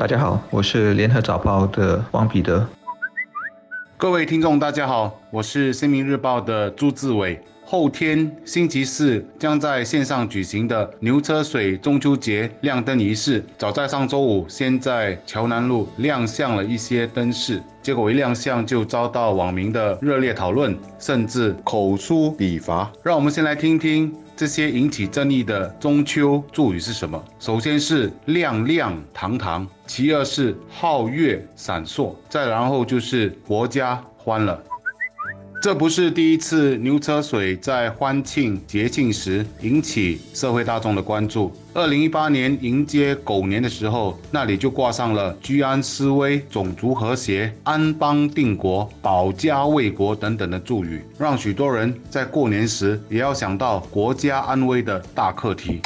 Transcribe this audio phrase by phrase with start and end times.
[0.00, 2.66] 大家好，我是联合早报的王彼得。
[3.98, 7.38] 各位听众，大家好，我是《新民日报》的朱志伟。
[7.70, 22.90] 后天星期四将在线上举行的牛车水中秋节亮灯仪式，早在上周五，先在桥南路亮相了一些灯饰，结果一亮相就遭到网民的热烈讨论，甚至口出笔伐。
[23.04, 27.24] 让我们先来听听这些引起争议的中秋祝语是什么。
[27.38, 34.60] 首先是亮亮堂堂，其二是皓月闪烁，再然后就是国家欢了。
[35.60, 41.52] 这不是第一次牛车水在欢庆节庆时引起社会大众的关注。
[41.74, 55.82] 二零一八年迎接狗年的时候，那里就挂上了居安思危、种族和谐、安邦定国、保家卫国等等的祝语，让许多人在过年时也要想到国家安危的大课题。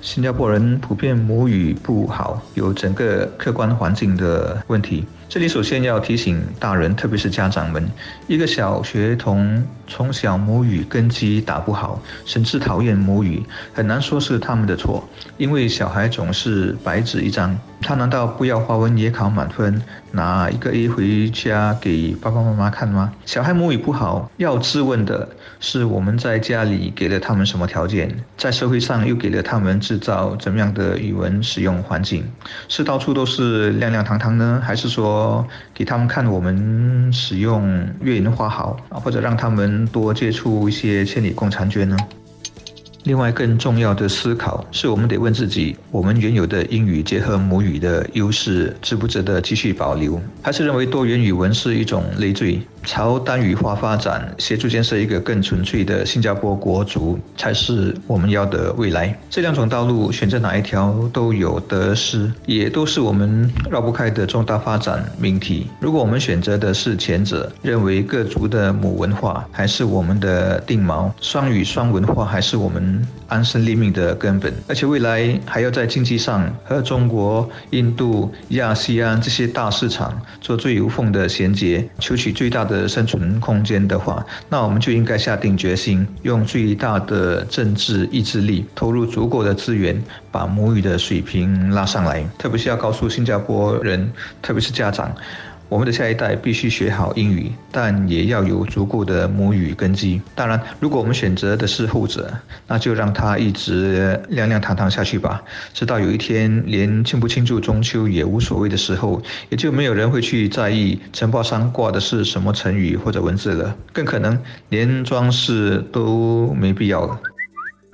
[0.00, 5.04] 新加坡人普遍母语不好，有整个客观环境的问题。
[5.32, 7.90] 这里首先要提醒大人，特别是家长们，
[8.26, 17.58] 一个小学童从小母语根基打不好，甚至讨厌母语，很难说是他们的错，因为小孩总是白纸一张。
[17.82, 23.12] 他难道不要华文也考满分，拿一个 A 回家给爸爸妈妈看吗？
[23.26, 32.24] 小孩母语不好，要质问的是我们在家里给了他们什么条件，在社会上又给了他们制造怎么样的语文使用环境？
[32.68, 41.96] 是到处都是亮亮堂堂呢，还是说给他们看我们使用粤语话好，或者让他们多接触一些千里共婵娟呢？
[43.04, 50.20] 另外，更重要的思考是我们得问自己：我们原有的英语结合母语的优势，值不值得继续保留？
[50.40, 52.60] 还是认为多元语文是一种累赘？
[52.84, 59.16] 朝单语化发展，协助建设一个更纯粹的新加坡国族，才是我们要的未来。
[59.30, 65.68] 这两种道路，选择哪一条都有得失，也都是我们绕不开的重大发展命题。
[65.80, 82.71] 如果我们选择的是前者，认为各族的母文化还是我们的定锚，双语双文化还是我们安身立命的根本，而且未来还要在经济上和中国、印度、亚细安这些大市场做最无缝的衔接，求取最大的。
[82.72, 92.24] 的生存空间的话，那我们就应该下定决心，用最大的政治意志力，投入足够的资源，把母语的水平拉上来。
[92.38, 94.10] 特别是要告诉新加坡人，
[94.40, 95.14] 特别是家长。
[95.72, 100.20] 我们的下一代必须学好英语，但也要有足够的母语根基。
[100.34, 102.30] 当然，如果我们选择的是后者，
[102.66, 117.18] 那就让它一直亮亮堂堂下去吧，直到有一天连庆不庆祝中秋也无所谓的时候，也就没有人会去在意承包商挂的是什么成语或者文字了，更可能连装饰都没必要了。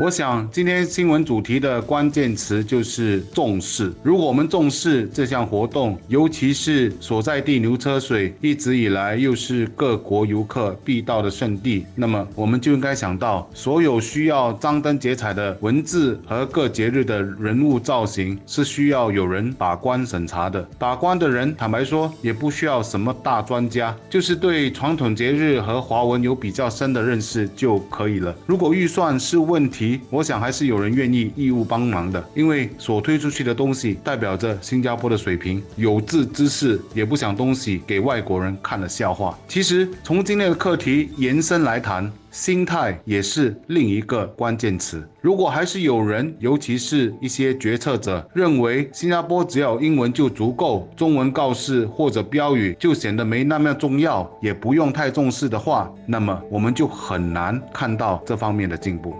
[0.00, 3.92] 我想今天新闻主题的关键词就是重视。
[4.00, 20.64] 如果我们重视这项活动，尤其是所在地牛车水一直以来又是各国游客必到的圣地，那么我们就应该想到，所有需要张灯结彩的文字和各节日的人物造型是需要有人把关审查的。
[20.78, 28.32] 把关的人，坦白说，也不需要什么大专家，就是对传统节日和华文有比较深的认识就可以了。
[28.46, 39.38] 如果预算是问题我想还是有人愿意义务帮忙的，因为所推出去的东西代表着新加坡的水平，有志之士也不想东西给外国人看了笑话。
[39.46, 42.10] 其实从今天的课题延伸来谈。
[42.30, 45.02] 心态也是另一个关键词。
[45.22, 59.16] 如果还是有人，尤其是一些决策者，认为新加坡只要英文就足够，中文告示或者标语就显得没那么重要，也不用太重视的话，那么我们就很难看到这方面的进步。